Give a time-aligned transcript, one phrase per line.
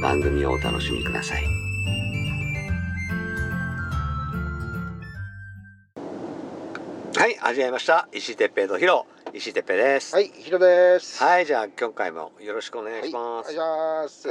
[0.00, 1.44] 番組をお楽しみください。
[7.14, 8.08] はい、始めました。
[8.10, 10.14] 石井哲平とヒロ、石井哲平です。
[10.14, 11.22] はい、ヒロです。
[11.22, 13.48] はい、じゃあ今回もよろしくお願いします。
[13.48, 14.30] はい、お願いしま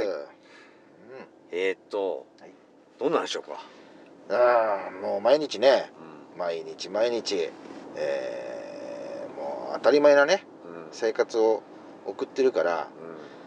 [1.52, 2.50] えー、っと、はい
[2.98, 3.64] どんなんでしょうか？
[4.28, 5.92] ああ、もう毎日ね、
[6.34, 7.48] う毎日毎日、
[7.94, 11.62] えーもう当たり前なね、ん、うん、生活を
[12.06, 12.88] 送ってるから、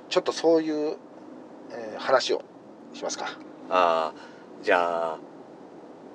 [0.10, 0.98] ちょっとそういう、
[1.72, 2.42] えー話を
[2.94, 3.26] しますか。
[3.70, 4.14] ああ、
[4.62, 5.18] じゃ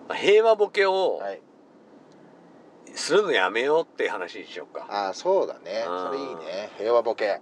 [0.08, 1.40] あ、平和ボケをはい。
[2.94, 4.86] するのやめようって話にしようか。
[4.90, 5.84] ああ、そうだね。
[5.86, 6.70] それいいね。
[6.78, 7.40] 平和ボケ。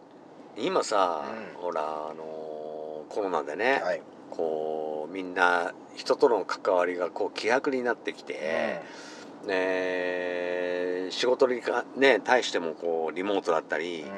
[0.57, 1.25] 今さ、
[1.57, 4.03] うんほら、あのーコロナでね、はい。
[4.31, 8.81] こう、みんな人との関わりがこう希薄になってきて、
[9.47, 14.09] ね、仕事にかね対してもこうリモートだったり、うん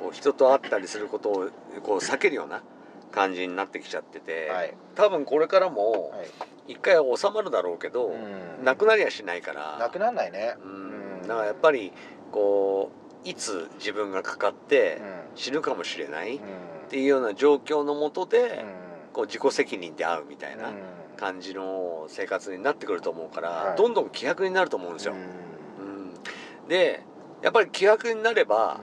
[0.00, 1.48] こう人と会ったりすることを
[1.82, 2.62] こう避けるような
[3.10, 4.74] 感じになってきちゃってて、はい。
[4.94, 6.28] 多分これからもはい。
[6.72, 8.16] 一回収まるだろうけど、う
[8.62, 8.64] ん。
[8.64, 9.78] なくなりゃしないから。
[9.78, 10.54] なくなんないね。
[10.62, 11.22] うん。
[11.22, 11.92] だからやっぱり
[12.30, 12.90] こ
[13.24, 15.00] ういつ自分がかかって
[15.34, 16.42] 死ぬかもしれないっう
[16.86, 16.88] ん。
[16.90, 19.12] ていうような状況のもとで、うん。
[19.14, 20.74] こう自己責任で会うみたいなうん。
[21.16, 23.76] 感じの生活になってくると思うから、はい。
[23.76, 25.14] どんどん希薄になると思うんですよ。
[25.14, 25.20] うん。
[25.22, 26.68] うん。
[26.68, 27.02] で
[27.42, 28.80] やっぱり希薄になれば、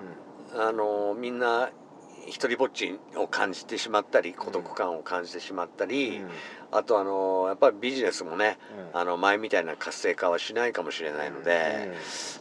[0.53, 0.61] うん。
[0.61, 1.69] あのみんな
[2.27, 6.21] 一人ぼっちを感じてしまったり孤独感を感じてしまったり、
[6.71, 8.57] あとあのやっぱりビジネスもね
[8.93, 8.99] うん。
[8.99, 11.91] あの前みたいな活性化はしないかもしれないので、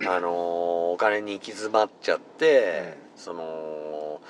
[0.07, 4.21] あのお金に行き詰まっちゃって、その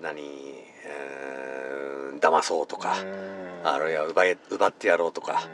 [0.00, 2.96] 何、えー騙そうとか、
[3.64, 5.46] あるいは奪い奪ってやろうとか、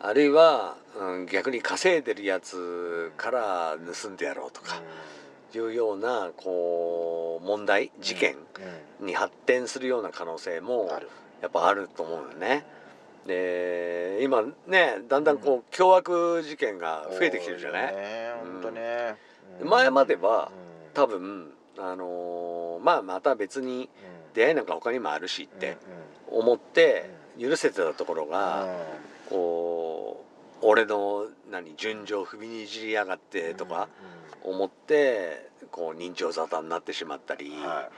[0.00, 4.82] あるいは、うん、逆に稼いでるやつから盗んでやろうとか、
[5.58, 8.36] いうようなこう問題事件
[9.00, 11.08] に発展するような可能性もある。
[11.40, 12.64] やっぱあると思うのね。
[13.26, 17.94] で今ねだんだんこう凶悪事件が増えてきてるじゃない、
[18.44, 19.16] うん本当ね。
[19.64, 20.94] 前まではうん。
[20.94, 23.88] 多分あのーまあまた別に
[24.34, 25.76] 出会いなんか他にもあるしって
[26.30, 28.66] 思って許せてたところが、
[29.28, 30.31] こう
[30.62, 33.88] 俺の何順序を踏みにじりやがってとか
[34.44, 37.90] 思ってこう人情沙汰になってしまったり、は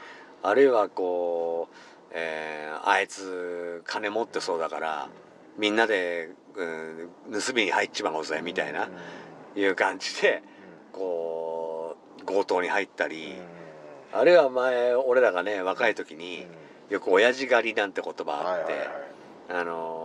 [0.42, 1.74] あるいはこう、
[2.12, 5.08] えーあいつ金持ってそうだから
[5.56, 8.88] みんなで、うん、盗みに入っちまおうぜみたいな、
[9.56, 10.42] いう感じで
[10.92, 13.34] こう強盗に入ったり、
[14.12, 16.46] あるいは前俺らがね若い時に
[16.90, 18.74] よく親父狩りなんて言葉あって、
[19.48, 20.03] あのー、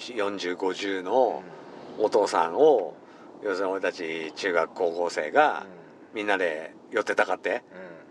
[0.00, 1.42] 4050の
[1.98, 2.94] お父さんを
[3.42, 5.66] 要するに俺たち中学高校生が
[6.14, 7.62] みんなで寄ってたかって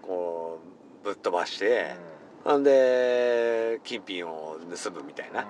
[0.02, 0.60] こ
[1.04, 1.96] うぶっ飛ばして
[2.44, 5.46] ほんで金品を盗むみたいな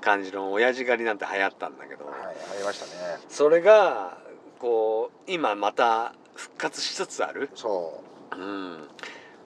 [0.00, 3.20] 感じの親父狩りなんて流行ったんだけどはいありましたね。
[3.28, 4.18] それが
[4.58, 7.50] こう今また復活しつつある。
[7.54, 8.36] そう。
[8.36, 8.88] ん、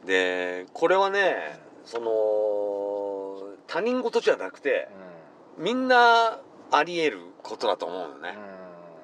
[0.06, 5.09] でこれはねその他人事じゃなくてう
[5.58, 8.36] みんなあり得ることだと思うのね。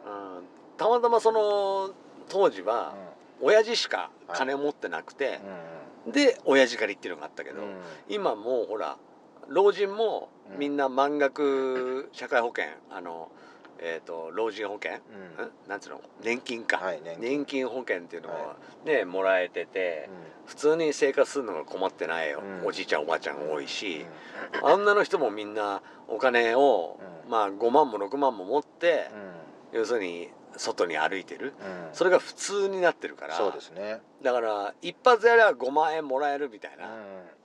[0.07, 0.45] うん、
[0.77, 1.91] たまたまその
[2.29, 2.95] 当時は
[3.41, 5.41] 親父しか金持ってなくて、
[6.07, 7.63] で親父狩りっていうのがあったけど、
[8.09, 8.97] 今もうほら
[9.49, 10.29] 老人も
[10.59, 13.29] みんな満額社会保険あの、
[13.81, 15.01] えー、と老人保険、ん。
[15.69, 16.01] なんつうの？
[16.23, 17.23] 年金か、はい年金。
[17.23, 20.09] 年金保険っていうのははね、もらえてて、
[20.47, 22.67] 普通に生活するのが困ってないよ、うん。
[22.69, 24.07] おじいちゃんおばあちゃんが多いし、
[24.63, 27.31] あんなの人もみんなお金を、うん。
[27.31, 29.11] まあ5万も6万も持って、
[29.73, 31.55] 要するに外に歩いてる。
[31.61, 31.95] うん。
[31.95, 34.01] それが普通になってるからそうですね。
[34.23, 36.87] だから一発やれば5万円もらえるみたいな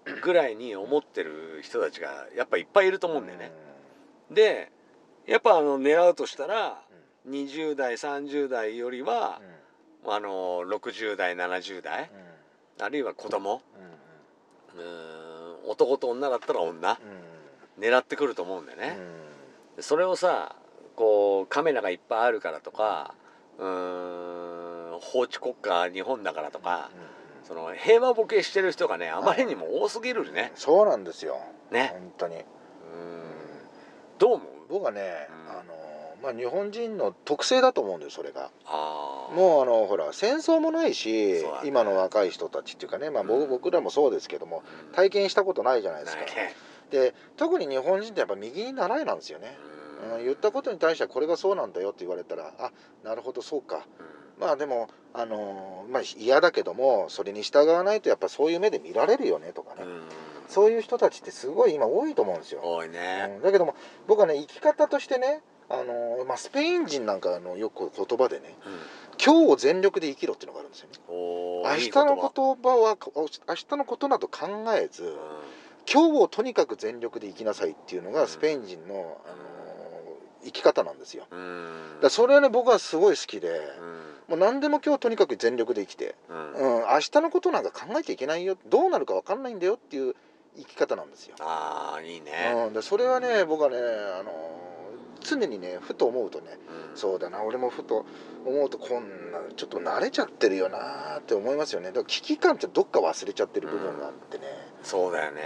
[0.06, 3.52] うぐらいに思ってる人たちがやっぱいっぱいいると思うんだよね。
[4.32, 4.72] うで
[5.26, 6.82] やっぱあの狙うとしたら
[7.30, 9.40] 20代30代よりは
[10.06, 12.10] あの60代70代
[12.80, 13.62] あるいは子供。
[14.76, 16.98] うん男と女だったら女。
[17.78, 17.84] うん。
[17.84, 18.84] 狙ってくると思うんだようん。
[18.84, 18.98] ね。
[19.78, 20.56] でそれをさ
[20.96, 23.14] こうカメラがいっぱいあるからとか
[23.60, 25.00] うーん。
[25.00, 26.90] 法治国家日本だからとか
[27.44, 30.52] うんその平和ボケしてる人がねあまりにも多すぎるね。
[30.56, 31.38] そうなんですよ。
[31.72, 31.90] ね。
[31.94, 32.36] 本当に。
[32.36, 32.46] うーん。
[34.18, 34.51] どう思う？
[34.72, 35.52] 僕はねうん。
[35.52, 35.64] あの
[36.24, 38.50] まあ日本人の特性だと思うんだよそれが。
[39.36, 41.44] もうあのほら戦争もないしね。
[41.66, 43.50] 今の若い人たちっていうかねまあ僕うん。
[43.50, 44.94] 僕らもそうですけどもうん。
[44.94, 46.24] 体験したことないじゃないですか。
[46.92, 49.58] で特に日本人ってやっぱ右に習いなんですよね。
[50.18, 50.24] うん。
[50.24, 52.72] 言ったことに対してはこれがそうなんだよって言われたらあ
[53.04, 53.86] なるほどそうか。
[54.38, 54.42] うん。
[54.46, 60.02] まあでもあのーまあ嫌だけどもそれに従わないとやっぱそういう目で見られるよねとかね、うん
[60.52, 63.36] そういう人たちってすごい今多いと思うんですよ、多いね。
[63.38, 63.42] うん。
[63.42, 63.74] だけども
[64.08, 68.74] 僕はね生き方としてねあのーまあ、スペイン人なんかのよく言葉でねうん。
[69.24, 70.98] 今日を全力で生きろっていうのがあるんですよね。
[71.08, 75.12] 明日の言葉は明日のことなど考えずうん。
[75.92, 79.52] 今日をとにかく全力で生きなさいっていうのがスペイン人の、あのー
[80.44, 81.26] 生き方なんですよ。
[82.02, 83.62] だそれはね僕はすごい好きで、
[84.30, 84.38] うん。
[84.38, 86.54] もう何でも今日とにかく全力で生きて、うん。
[86.54, 90.16] うん、明日のことなんか考えちゃいけないよどうなるか分かんないんだよっていう
[90.58, 92.32] 生き方なんですよ、ああいいね。
[92.68, 94.32] うん、でそれはね僕はね、あの
[95.22, 96.58] 常にねふと思うとね
[96.92, 96.98] うん。
[96.98, 98.06] そうだな俺もふと
[98.46, 101.88] 思うとこんなちょっと慣れちゃってるよなって思いますよね。
[101.88, 104.44] だから危機感ってどっか忘れちゃってる部分があってね、
[104.84, 105.42] そうだよね。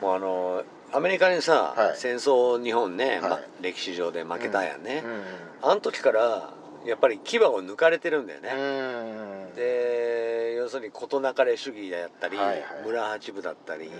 [0.00, 0.08] うん。
[0.08, 1.96] もうあのアメリカにさはい。
[1.96, 3.44] 戦争日本ねまはい。
[3.60, 5.02] 歴史上で負けたやんね。
[5.04, 5.68] うん。
[5.70, 6.54] あの時から
[6.86, 8.50] やっぱり牙を抜かれてるんだよね。
[8.54, 9.54] うん。
[9.54, 12.62] で要するに事なかれ主義であったりはいはい。
[12.84, 13.92] 村八部だったりうん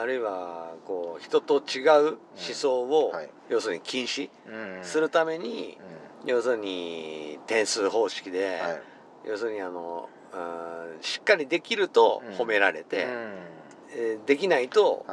[0.00, 3.30] あるいはこう人と違う思想をはい。
[3.48, 4.84] 要するに禁止うん。
[4.84, 5.78] するために
[6.24, 6.30] うん。
[6.30, 8.82] 要するに点数方式ではい。
[9.26, 10.36] 要するにあのう
[10.98, 13.10] んしっかりできると褒められてうん。
[13.96, 15.06] えーできないと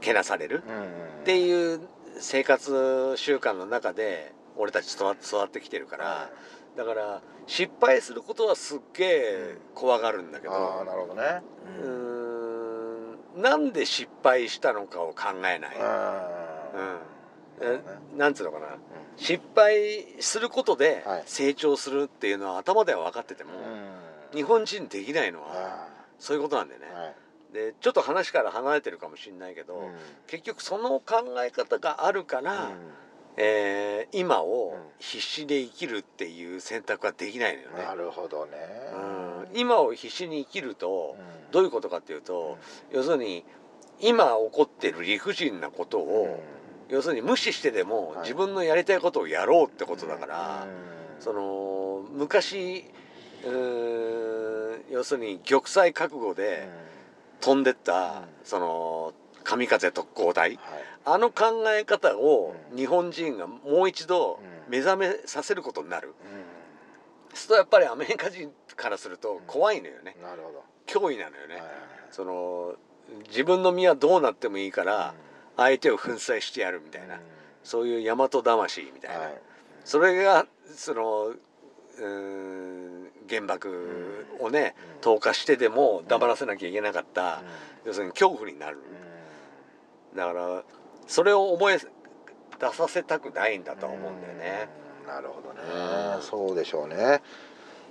[0.00, 1.22] けなされるうん。
[1.22, 1.80] っていう
[2.18, 6.30] 生活習慣の中で俺たち育育ってきてるから
[6.76, 10.54] だから失敗することはすっげえ怖がるんだけど。
[10.54, 11.42] ああなるほどね。
[11.82, 13.42] うーん。
[13.42, 16.28] なんで失敗したのかを考えない、あ
[17.62, 18.18] うん。
[18.18, 18.66] なんつうのかな。
[19.16, 21.22] 失敗することではい。
[21.26, 23.50] 成長するっていうのは頭では分かってても、
[24.32, 24.36] うん。
[24.36, 26.86] 日本人できないのはあそういうことなんだよね。
[26.94, 26.98] あ。
[27.00, 27.14] はい。
[27.52, 29.94] でちょっと話から離れてるかもしれないけど、うん。
[30.28, 32.70] 結局その考え方があるから、うん
[33.36, 34.80] えー今をうん。
[34.98, 37.84] 必死で生きるっていう選択はできないのよね。
[37.84, 38.52] なるほどね。
[39.52, 39.58] うん。
[39.58, 41.52] 今を必死に生きるとうん。
[41.52, 42.58] どういうことかっていうと、
[42.92, 43.44] 要するに
[44.00, 46.42] 今起こってる理不尽なことを、
[46.88, 48.20] 要するに無視してでもはい。
[48.22, 50.66] 自分のやりたいことをやろうってことだから、
[51.16, 51.22] うん。
[51.22, 52.84] その昔
[53.44, 56.68] うーん要するに玉砕覚悟で
[57.40, 58.12] 飛んでった、うん。
[58.44, 60.50] その神風特攻隊。
[60.50, 60.58] はい。
[61.06, 62.76] あの考え方をうん。
[62.76, 64.70] 日本人がもう一度うん。
[64.70, 66.10] 目覚めさせることになる。
[66.10, 66.12] う
[67.30, 70.16] そうするとやっぱりアメリカ人からすると怖いのよね。
[70.18, 70.64] んなるほど。
[70.86, 71.54] 脅威なのよね。
[71.54, 71.64] はい
[72.10, 72.74] その
[73.28, 75.14] 自分の身はどうなってもいいから
[75.56, 77.20] 相手を粉砕してやるみたいな、
[77.64, 79.34] そういう大和魂みたいな、はい。
[79.84, 87.42] それがそのうーん原爆をね、投下してでも黙らせなきゃいけなかった、
[87.84, 88.78] 要するに恐怖になる
[90.16, 90.62] だから
[91.06, 91.80] それを思い出
[92.72, 95.56] させたくないんだとは思うんだよね、うんなるほどうん。
[95.56, 97.20] ねそうでしょうね。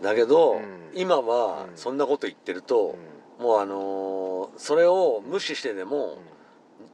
[0.01, 0.91] だけど、うん。
[0.93, 1.77] 今はうん。
[1.77, 2.95] そんなこと言ってると、
[3.39, 6.19] もうあのーそれを無視してでも、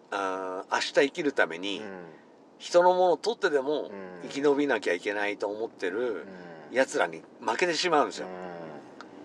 [0.09, 1.81] あー明日生きるために、
[2.57, 3.83] 人のものを取ってでも
[4.23, 4.29] うん。
[4.29, 6.25] 生き延びなきゃいけないと思ってる
[6.71, 8.27] やつらに負けてしまうんですよ。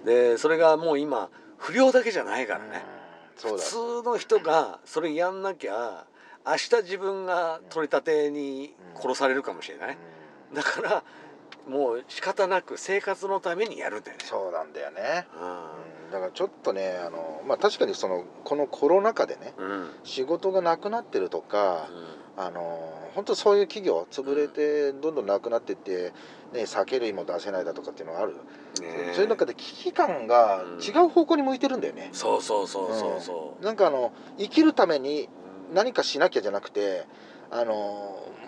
[0.04, 2.85] でそれがもう今不良だけじゃないからね。
[3.49, 6.06] 普通の人がそれやんなきゃ
[6.47, 9.99] 明日自分が取り立てに殺されるかもしれない。
[10.54, 11.04] だから
[11.68, 14.25] もう仕方なく生活のためにやるんだよね。
[14.26, 19.90] そうなんだよねううんだからちょっとねあのまあ確かにそのこのコロナ禍でねんうん。
[20.05, 21.88] 仕事がなくなってるとか
[22.37, 26.12] あの本当そういう企業潰れてどんどんなくなっていって、
[26.52, 28.38] ね、酒類も出せないだとかっていうのがある、ね
[28.83, 29.12] え。
[29.14, 35.40] そういう中で危機感が違う方向に向いてるんだよね、そうそうそうそうそなんかあの生きるためにう。
[35.73, 37.07] 何かしなきゃじゃなくて
[37.50, 37.73] あの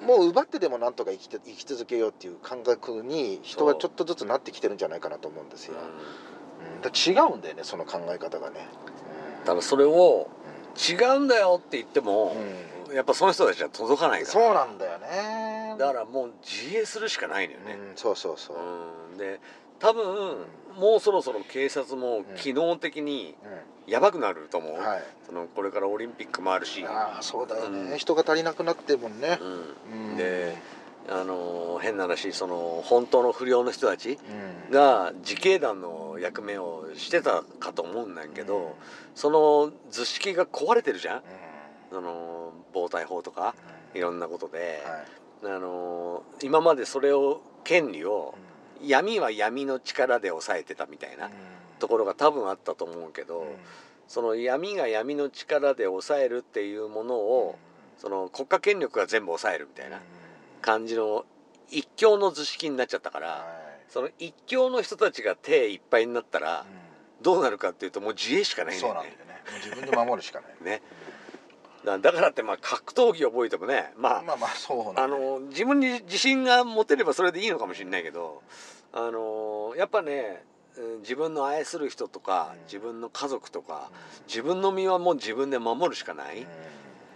[0.07, 5.81] もう奪ってでもなんとか生きて生き続けようっていう感覚に人はちょっとずつなってきてるんじゃないかなと思うんですよ、うん、
[6.83, 8.67] だ違うんだよねその考え方がね、
[9.45, 10.29] だからそれを
[10.77, 12.37] 違うんだよって言っても、
[12.91, 14.33] うやっぱその人たちは届かないから。
[14.33, 15.77] そうなんだよね。
[15.79, 18.57] だからもう自衛するしかないのよね、うん、そうそうそう、
[19.12, 19.19] うん。
[19.19, 19.41] で
[19.79, 20.37] 多分
[20.77, 23.35] もうそろそろ警察も機能的に
[23.87, 25.03] やばくなると思う、うんはい。
[25.27, 27.99] そのこれからオリンピックもあるし、ああそうだよね、うん。
[27.99, 29.21] 人が足りなくなってるもん。
[29.21, 29.39] ね、
[30.17, 30.57] で
[31.09, 34.18] あの変な話その本当の不良の人たち
[34.68, 34.73] うん。
[34.73, 38.76] が自警団の役目をしてたかと思うんだけど、
[39.14, 41.16] その図式が壊れてるじゃん？
[41.16, 41.23] うん。
[41.90, 43.54] その防体法とか
[43.92, 43.99] うん。
[43.99, 44.82] いろんなことで、
[45.42, 45.54] はい。
[45.54, 48.35] あの今までそれを権利を
[48.80, 51.30] 闇は闇の力で抑えてたみたいな
[51.78, 53.47] ところが多分あったと思うけど、
[54.06, 57.59] その闇が闇の力で抑えるっていうものを、
[57.99, 60.00] その国家権力が全部抑えるみたいな
[60.62, 61.26] 感じの
[61.71, 66.64] 一強の図式になっちゃったから、その一強の人たちが手いっぱいになったら
[67.21, 69.42] どうなるかっていうともう自衛しかないんだそうよねなんだよね。
[69.64, 70.57] 自分で守るしかない。
[70.64, 70.83] ね。
[71.85, 78.40] だだからってまあ格闘技覚えてもねまあまあまあそうあの自分に自信が持てればそれでいいのかもしれないけど
[78.92, 80.45] あのやっぱね
[80.76, 82.62] うん自分の愛する人とかうん。
[82.66, 83.90] 自分の家族とか
[84.28, 86.38] 自分の身はもう自分で守るしかない。
[86.38, 86.47] うん。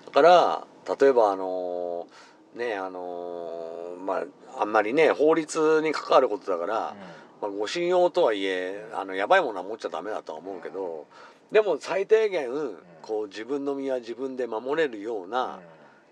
[0.06, 0.66] だから
[1.00, 2.08] 例えばあの
[2.56, 4.24] ねあのま
[4.56, 6.96] ああんまりね法律に関わることだから、
[7.40, 11.06] まあ、護身用とはいえあのやばいものは持っちゃダメだとは思うけど
[11.52, 12.48] でも最低限
[13.02, 15.60] こう自分の身は自分で守れるような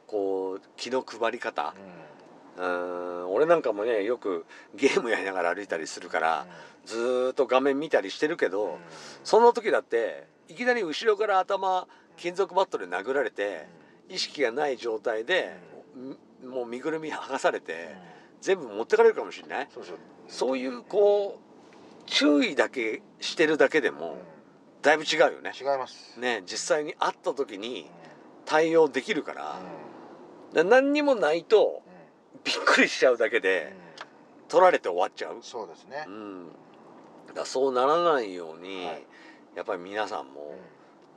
[0.07, 1.75] こう気の配り方。
[2.57, 3.35] うん。
[3.35, 4.47] 俺なんかもねよく
[4.77, 6.47] ゲームやりながら歩いたりするから
[6.87, 8.79] ずーっと画面見たりしてるけど
[9.25, 13.67] その時だっていきなり後ろから頭金属バットで殴られて
[14.09, 15.57] 意識がない状態で
[15.97, 17.97] んもう身ぐるみ剥がされて
[18.41, 19.69] 全部持ってかれるかもしれない。
[20.29, 24.19] そういうこう注意だけしてるだけでも
[24.83, 25.53] だいぶ違うよね。
[25.59, 26.19] 違います。
[26.19, 27.91] ね実際に会った時に
[28.45, 29.59] 対応できるから
[30.53, 31.95] うで何にもないとん。
[32.45, 33.73] びっくりしちゃうだけで
[34.49, 36.05] 取られて終わっちゃう、そうですね。
[36.07, 36.49] うん、
[37.27, 39.07] だからそうならないように、はい。
[39.57, 40.74] やっぱり皆さんもうん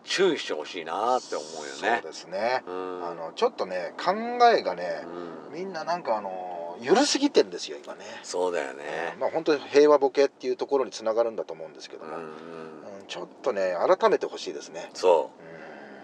[0.08, 2.02] 注意してほしいなって思うよね。
[2.02, 2.12] そう。
[2.12, 2.64] ですね。
[2.66, 3.06] うん。
[3.06, 4.14] あのちょっとね考
[4.56, 5.04] えがね
[5.52, 5.54] うん。
[5.54, 8.02] みんななんかあの緩すぎてんですよ今ね。
[8.24, 9.16] そうだよね。
[9.20, 12.24] まあ本当に平和ボケっていうところにつながるんだと思うんですけども、うん。
[12.24, 12.30] うん。
[12.30, 15.32] うんちょっとね改めてほしいですね、そ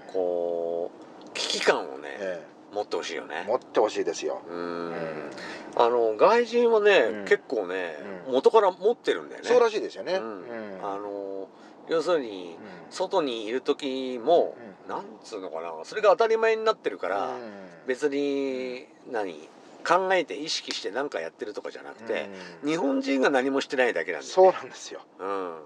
[0.07, 0.09] う。
[0.09, 0.91] うこ
[1.27, 2.43] う危機感をね、んえ。
[2.73, 3.43] 持ってほしいよね。
[3.45, 3.47] え。
[3.47, 4.57] 持ってほしいですよ、うん。
[4.57, 5.31] うん。
[5.75, 7.25] あの外人はね、うん。
[7.25, 8.33] 結構ね、うん。
[8.33, 9.49] 元から持ってるんだよね。
[9.49, 10.23] そうらしいですよね、うん。
[10.23, 10.79] うん。
[10.81, 11.47] あの
[11.89, 12.93] 要するにうん。
[12.93, 14.55] 外にいる時も、
[14.87, 17.41] うなんつうのかなそれが当たり前になってるから、うん。
[17.87, 19.49] 別に何
[19.85, 22.29] 考えて意識して何かやってるとかじゃなくて、
[22.63, 22.69] うん。
[22.69, 24.51] 日本人が何もしてないだけなんだよそうね。
[24.53, 25.27] なんですよ、うん。
[25.27, 25.63] うん。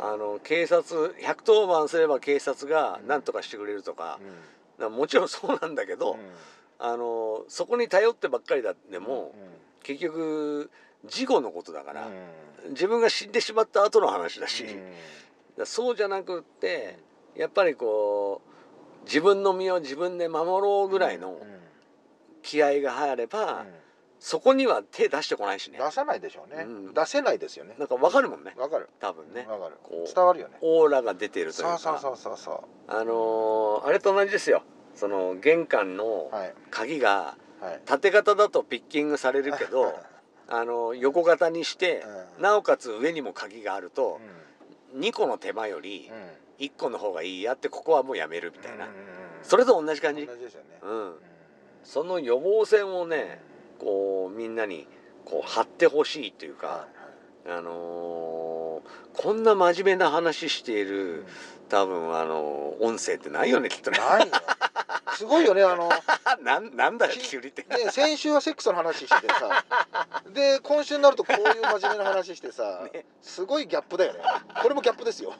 [0.00, 4.18] あの警察110番すれば警察が何とかしてくれるとか,、
[4.78, 6.18] もちろんそうなんだけど、うん。
[6.78, 9.50] あのそこに頼ってばっかりだでも、うん。
[9.82, 10.70] 結局
[11.04, 12.70] 事故のことだから、うん。
[12.70, 14.64] 自分が死んでしまった後の話だし、
[15.66, 16.98] そうじゃなくって
[17.36, 18.42] やっぱりこ
[19.02, 21.60] う自分の身を自分で守ろうぐらいのうん
[22.42, 23.66] 気合が入れば、うん。
[24.18, 25.78] そこには手出してこないしね。
[25.78, 26.94] 出さないでしょうね、うん。
[26.94, 27.74] 出せないですよね。
[27.78, 28.54] なんかわかるもんね。
[28.56, 28.88] わかる。
[28.98, 29.46] 多分ね。
[29.48, 29.76] わかる。
[29.82, 30.56] こう伝わるよね。
[30.62, 31.78] オーラが出てるというか。
[31.78, 34.62] そうそうそうそうそあのーあれと同じですよ。
[34.94, 36.54] その玄関のうはい。
[36.70, 37.80] 鍵がはい。
[37.84, 39.94] 縦型だとピッキングされるけど
[40.48, 42.02] あの横型にして
[42.36, 42.42] うん。
[42.42, 44.20] なおかつ上にも鍵があるうとん
[44.96, 46.64] 2個の手間よりうん。
[46.64, 48.86] 1個の方がいいやってここはもうやめるみたいな。
[49.42, 50.26] それと同じ感じ。
[50.26, 50.78] 同じですよね。
[50.82, 50.90] うん。
[50.90, 51.14] うん。
[51.84, 53.40] その予防線をね
[53.78, 54.86] こうみんなに
[55.24, 56.88] こう張ってほしいというかは
[57.46, 61.26] あのーこんな真面目な話していいる
[61.68, 63.98] 多分あの音声ってないよねきっとね。
[63.98, 64.26] ないよ
[65.20, 65.90] すごいよねあの。
[66.42, 67.62] なんなんだよ急にって。
[67.68, 69.64] ね先週はセックスの話しててさ。
[70.32, 72.80] で今週になるとこういう真面目な話してさ。
[72.90, 73.04] ね。
[73.20, 74.20] すごいギャップだよね。
[74.62, 75.34] これもギャップですよ。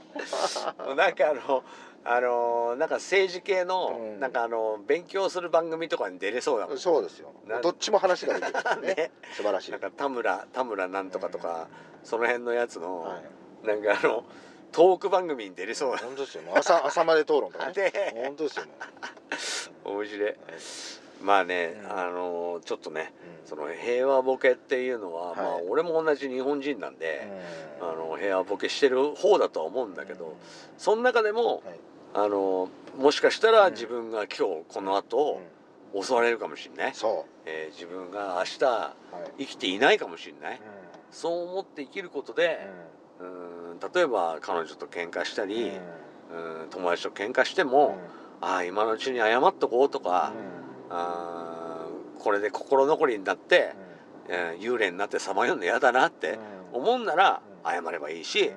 [0.95, 1.65] なんかあの
[2.05, 4.21] あのなんか政治系の、うん。
[4.21, 6.79] なんかあの勉強する番組とかに出れそうだもん。
[6.79, 7.33] そうですよ。
[7.47, 8.81] などっちも話ができる。
[8.83, 8.95] ね。
[8.95, 9.13] ね。
[9.33, 9.71] 素晴らしい。
[9.71, 11.69] なんか田村田村なんとかとか、
[12.05, 13.23] その辺のやつの、は
[13.65, 13.67] い。
[13.67, 14.25] なんかあの
[14.73, 15.93] トーク番組に出れそう。
[15.93, 16.43] な本当ですよ。
[16.55, 17.73] 朝朝まで討論とかね。
[17.73, 18.67] で本当ですよ
[19.85, 20.31] も面白い。
[20.31, 20.37] う
[21.23, 21.99] まあね、うん。
[21.99, 23.13] あのちょっとね
[23.43, 23.49] うん。
[23.49, 25.37] その平和ボケっていうのは、はい。
[25.37, 27.29] まあ俺も同じ日本人なんで、
[27.81, 27.89] うん。
[27.89, 30.37] あの平和ボケしてる方だとは思うんだけど、
[30.79, 31.81] その中でも、はい。
[32.13, 33.73] あのもしかしたらうん。
[33.73, 35.41] 自分が今日この後、
[35.95, 38.95] 襲われるかもしれない、そえー自分が明日
[39.39, 40.61] 生きていないかもしれない、う
[41.11, 45.49] そう思って生きることで、んうん例えば彼女と喧嘩したうん。
[45.49, 47.69] り、うん友達と喧嘩してうん。
[47.69, 47.99] も、
[48.41, 50.33] ああ今のうちに謝っとこうとか、
[50.89, 50.97] うん。
[50.97, 53.75] あーこれで心残りになって、
[54.29, 56.39] えー幽霊になってさまようの嫌だなって
[56.73, 56.81] うん。
[56.83, 57.85] 思うんならうん。
[57.85, 58.53] 謝ればいいし、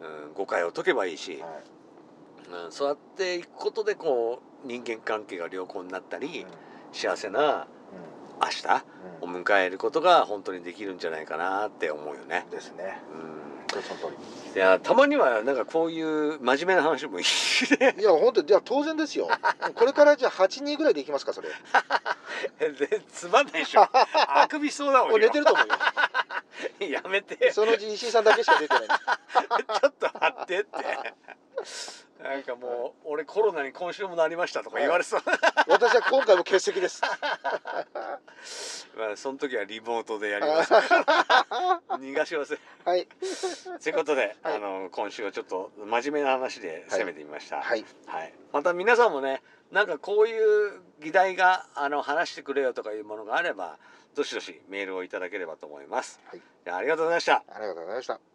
[0.00, 2.64] うん、誤解を解けばいいし、はい。
[2.64, 6.48] うん、そうやっていくことでこう人間関係が良好になったり、うん。
[6.92, 7.66] 幸せな
[8.42, 8.84] 明日
[9.20, 12.46] をうん迎えることが本当にできるんじゃないかなって思うよね。
[12.50, 13.00] ですね。
[13.14, 13.51] うん
[14.54, 17.24] いやたまにはなんかこういう真面目な話もいい
[17.80, 17.94] ね。
[17.96, 19.28] りいや本当いや当然ですよ。
[19.74, 21.48] これからじゃあ8人ぐらいでいきますかそれ。
[23.10, 23.88] つまんないでしょ。
[23.92, 26.90] あくびしそうだもんよもう寝てると思うよ。
[26.90, 27.50] やめて。
[27.50, 28.88] そのうち石井さんだけしか出てない。
[28.88, 31.14] ちょっと待ってって。
[32.22, 35.22] なんかもう俺コロナに今週もなりましたとか言われそう。
[35.66, 37.00] 私は今回も欠席です
[38.96, 40.72] まあその時はリモートでやります。
[40.74, 42.58] 逃がしません。
[42.84, 43.06] はい。
[43.82, 44.54] ということで、はい。
[44.56, 47.84] あの今週はちょっと真面目な話で攻めてみました、はい。
[48.06, 53.78] はい、また皆さんもねなんかこういう議題があの話してくれよとかいうものがあれば
[54.14, 56.42] どしどしメールをいただければと思います、はい。
[56.70, 57.44] ありがとうございました。
[57.48, 58.31] ありがとうございました